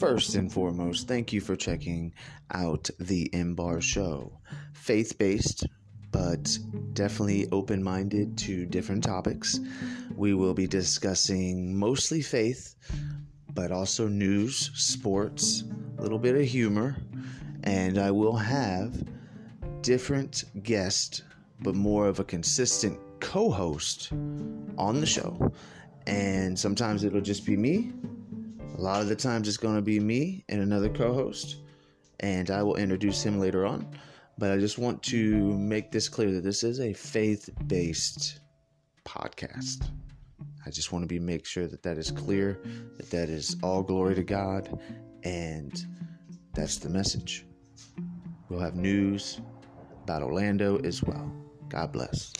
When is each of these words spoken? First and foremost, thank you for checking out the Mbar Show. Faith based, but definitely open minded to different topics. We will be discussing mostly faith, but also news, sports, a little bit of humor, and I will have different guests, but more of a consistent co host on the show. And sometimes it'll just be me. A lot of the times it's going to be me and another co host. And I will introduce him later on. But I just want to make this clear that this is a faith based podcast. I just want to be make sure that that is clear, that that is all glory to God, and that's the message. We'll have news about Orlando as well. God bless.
First 0.00 0.34
and 0.34 0.50
foremost, 0.50 1.08
thank 1.08 1.30
you 1.30 1.42
for 1.42 1.54
checking 1.54 2.14
out 2.54 2.88
the 2.98 3.28
Mbar 3.34 3.82
Show. 3.82 4.32
Faith 4.72 5.18
based, 5.18 5.66
but 6.10 6.58
definitely 6.94 7.46
open 7.52 7.82
minded 7.82 8.38
to 8.38 8.64
different 8.64 9.04
topics. 9.04 9.60
We 10.16 10.32
will 10.32 10.54
be 10.54 10.66
discussing 10.66 11.78
mostly 11.78 12.22
faith, 12.22 12.76
but 13.52 13.72
also 13.72 14.08
news, 14.08 14.70
sports, 14.72 15.64
a 15.98 16.02
little 16.02 16.18
bit 16.18 16.34
of 16.34 16.46
humor, 16.46 16.96
and 17.64 17.98
I 17.98 18.10
will 18.10 18.36
have 18.36 19.04
different 19.82 20.44
guests, 20.62 21.24
but 21.60 21.74
more 21.74 22.08
of 22.08 22.20
a 22.20 22.24
consistent 22.24 22.98
co 23.20 23.50
host 23.50 24.12
on 24.78 24.98
the 24.98 25.06
show. 25.06 25.52
And 26.06 26.58
sometimes 26.58 27.04
it'll 27.04 27.20
just 27.20 27.44
be 27.44 27.54
me. 27.54 27.92
A 28.80 28.82
lot 28.82 29.02
of 29.02 29.08
the 29.10 29.16
times 29.16 29.46
it's 29.46 29.58
going 29.58 29.76
to 29.76 29.82
be 29.82 30.00
me 30.00 30.42
and 30.48 30.62
another 30.62 30.88
co 30.88 31.12
host. 31.12 31.56
And 32.20 32.50
I 32.50 32.62
will 32.62 32.76
introduce 32.76 33.22
him 33.22 33.38
later 33.38 33.66
on. 33.66 33.86
But 34.38 34.52
I 34.52 34.56
just 34.56 34.78
want 34.78 35.02
to 35.02 35.58
make 35.58 35.92
this 35.92 36.08
clear 36.08 36.30
that 36.32 36.42
this 36.42 36.64
is 36.64 36.80
a 36.80 36.94
faith 36.94 37.50
based 37.66 38.40
podcast. 39.04 39.90
I 40.64 40.70
just 40.70 40.92
want 40.92 41.02
to 41.02 41.06
be 41.06 41.18
make 41.18 41.44
sure 41.44 41.66
that 41.66 41.82
that 41.82 41.98
is 41.98 42.10
clear, 42.10 42.58
that 42.96 43.10
that 43.10 43.28
is 43.28 43.54
all 43.62 43.82
glory 43.82 44.14
to 44.14 44.22
God, 44.22 44.80
and 45.24 45.86
that's 46.54 46.78
the 46.78 46.88
message. 46.88 47.44
We'll 48.48 48.60
have 48.60 48.76
news 48.76 49.42
about 50.04 50.22
Orlando 50.22 50.78
as 50.78 51.02
well. 51.02 51.30
God 51.68 51.92
bless. 51.92 52.32